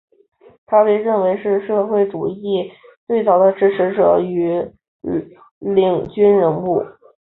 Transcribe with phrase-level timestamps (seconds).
[0.65, 2.71] 他被认为是社会自由主义
[3.05, 4.67] 最早的支持者与
[5.59, 6.83] 领军人物。